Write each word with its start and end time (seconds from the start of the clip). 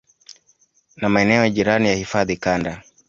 na 0.97 1.09
maeneo 1.09 1.49
jirani 1.49 1.87
ya 1.87 1.95
hifadhi 1.95 2.37
Kanda 2.37 2.83